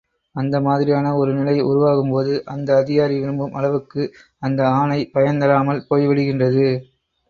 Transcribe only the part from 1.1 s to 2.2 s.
ஒரு நிலை உருவாகும்